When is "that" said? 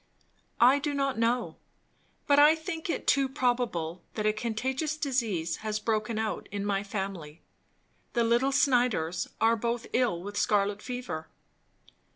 4.15-4.25